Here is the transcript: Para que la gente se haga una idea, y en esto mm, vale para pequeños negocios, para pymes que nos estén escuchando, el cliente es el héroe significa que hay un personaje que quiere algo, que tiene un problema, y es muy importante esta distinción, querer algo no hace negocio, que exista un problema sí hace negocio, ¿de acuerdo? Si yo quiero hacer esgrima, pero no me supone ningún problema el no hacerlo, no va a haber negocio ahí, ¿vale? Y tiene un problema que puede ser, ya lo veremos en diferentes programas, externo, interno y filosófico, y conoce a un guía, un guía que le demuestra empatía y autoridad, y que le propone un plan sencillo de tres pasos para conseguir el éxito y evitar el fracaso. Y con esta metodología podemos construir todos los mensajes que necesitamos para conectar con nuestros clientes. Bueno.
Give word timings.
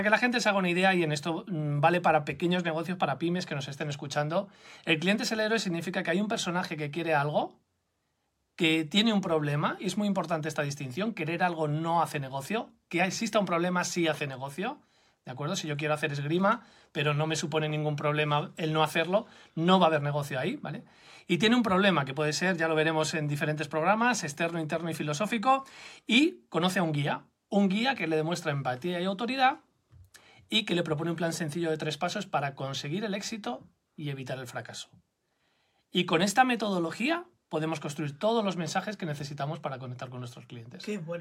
Para 0.00 0.08
que 0.08 0.10
la 0.12 0.18
gente 0.18 0.40
se 0.40 0.48
haga 0.48 0.56
una 0.56 0.70
idea, 0.70 0.94
y 0.94 1.02
en 1.02 1.12
esto 1.12 1.44
mm, 1.46 1.82
vale 1.82 2.00
para 2.00 2.24
pequeños 2.24 2.64
negocios, 2.64 2.96
para 2.96 3.18
pymes 3.18 3.44
que 3.44 3.54
nos 3.54 3.68
estén 3.68 3.90
escuchando, 3.90 4.48
el 4.86 4.98
cliente 4.98 5.24
es 5.24 5.32
el 5.32 5.40
héroe 5.40 5.58
significa 5.58 6.02
que 6.02 6.10
hay 6.10 6.22
un 6.22 6.26
personaje 6.26 6.78
que 6.78 6.90
quiere 6.90 7.14
algo, 7.14 7.60
que 8.56 8.86
tiene 8.86 9.12
un 9.12 9.20
problema, 9.20 9.76
y 9.78 9.84
es 9.84 9.98
muy 9.98 10.08
importante 10.08 10.48
esta 10.48 10.62
distinción, 10.62 11.12
querer 11.12 11.42
algo 11.42 11.68
no 11.68 12.00
hace 12.00 12.18
negocio, 12.18 12.70
que 12.88 13.02
exista 13.02 13.38
un 13.38 13.44
problema 13.44 13.84
sí 13.84 14.08
hace 14.08 14.26
negocio, 14.26 14.80
¿de 15.26 15.32
acuerdo? 15.32 15.54
Si 15.54 15.68
yo 15.68 15.76
quiero 15.76 15.92
hacer 15.92 16.12
esgrima, 16.12 16.62
pero 16.92 17.12
no 17.12 17.26
me 17.26 17.36
supone 17.36 17.68
ningún 17.68 17.96
problema 17.96 18.52
el 18.56 18.72
no 18.72 18.82
hacerlo, 18.82 19.26
no 19.54 19.78
va 19.78 19.84
a 19.84 19.88
haber 19.88 20.00
negocio 20.00 20.40
ahí, 20.40 20.56
¿vale? 20.56 20.82
Y 21.26 21.36
tiene 21.36 21.56
un 21.56 21.62
problema 21.62 22.06
que 22.06 22.14
puede 22.14 22.32
ser, 22.32 22.56
ya 22.56 22.68
lo 22.68 22.74
veremos 22.74 23.12
en 23.12 23.28
diferentes 23.28 23.68
programas, 23.68 24.24
externo, 24.24 24.60
interno 24.60 24.88
y 24.88 24.94
filosófico, 24.94 25.66
y 26.06 26.46
conoce 26.48 26.78
a 26.78 26.84
un 26.84 26.92
guía, 26.92 27.24
un 27.50 27.68
guía 27.68 27.94
que 27.94 28.06
le 28.06 28.16
demuestra 28.16 28.50
empatía 28.50 28.98
y 28.98 29.04
autoridad, 29.04 29.58
y 30.50 30.64
que 30.64 30.74
le 30.74 30.82
propone 30.82 31.10
un 31.10 31.16
plan 31.16 31.32
sencillo 31.32 31.70
de 31.70 31.78
tres 31.78 31.96
pasos 31.96 32.26
para 32.26 32.54
conseguir 32.54 33.04
el 33.04 33.14
éxito 33.14 33.66
y 33.96 34.10
evitar 34.10 34.38
el 34.38 34.46
fracaso. 34.46 34.90
Y 35.92 36.04
con 36.04 36.20
esta 36.20 36.44
metodología 36.44 37.24
podemos 37.48 37.80
construir 37.80 38.18
todos 38.18 38.44
los 38.44 38.56
mensajes 38.56 38.96
que 38.96 39.06
necesitamos 39.06 39.60
para 39.60 39.78
conectar 39.78 40.10
con 40.10 40.20
nuestros 40.20 40.46
clientes. 40.46 40.84
Bueno. 40.98 41.18